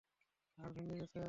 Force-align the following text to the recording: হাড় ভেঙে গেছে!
হাড় 0.57 0.71
ভেঙে 0.75 0.95
গেছে! 0.99 1.19